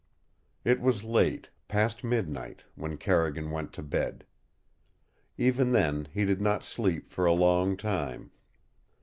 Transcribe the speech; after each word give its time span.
It 0.65 0.81
was 0.81 1.03
late 1.03 1.49
past 1.67 2.03
midnight 2.03 2.63
when 2.73 2.97
Carrigan 2.97 3.51
went 3.51 3.71
to 3.73 3.83
bed. 3.83 4.25
Even 5.37 5.73
then 5.73 6.07
he 6.11 6.25
did 6.25 6.41
not 6.41 6.63
sleep 6.65 7.11
for 7.11 7.27
a 7.27 7.33
long 7.33 7.77
time. 7.77 8.31